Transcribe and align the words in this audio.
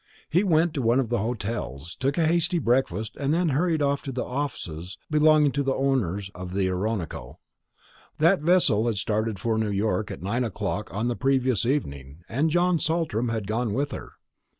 He 0.31 0.43
went 0.43 0.73
to 0.73 0.81
one 0.81 0.99
of 0.99 1.09
the 1.09 1.19
hotels, 1.19 1.93
took 1.93 2.17
a 2.17 2.25
hasty 2.25 2.57
breakfast, 2.57 3.15
and 3.19 3.31
then 3.31 3.49
hurried 3.49 3.83
off 3.83 4.01
to 4.01 4.11
the 4.11 4.23
offices 4.25 4.97
belonging 5.11 5.51
to 5.51 5.61
the 5.61 5.75
owners 5.75 6.31
of 6.33 6.55
the 6.55 6.71
Oronoco. 6.71 7.37
That 8.17 8.41
vessel 8.41 8.87
had 8.87 8.95
started 8.97 9.37
for 9.37 9.59
New 9.59 9.69
York 9.69 10.09
at 10.09 10.23
nine 10.23 10.43
o'clock 10.43 10.91
on 10.91 11.07
the 11.07 11.15
previous 11.15 11.65
morning, 11.67 12.23
and 12.27 12.49
John 12.49 12.79
Saltram 12.79 13.29
had 13.29 13.45
gone 13.45 13.75
with 13.75 13.91
her. 13.91 14.13